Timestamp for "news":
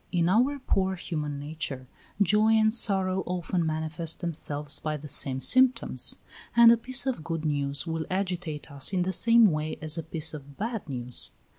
7.45-7.85, 10.89-11.33